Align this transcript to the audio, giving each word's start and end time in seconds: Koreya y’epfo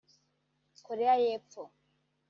Koreya 0.85 1.13
y’epfo 1.23 1.61